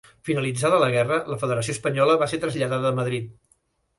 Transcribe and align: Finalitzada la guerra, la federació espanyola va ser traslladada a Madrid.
Finalitzada 0.27 0.79
la 0.83 0.87
guerra, 0.95 1.19
la 1.33 1.37
federació 1.43 1.75
espanyola 1.77 2.17
va 2.23 2.29
ser 2.33 2.39
traslladada 2.45 2.93
a 2.95 2.99
Madrid. 3.01 3.29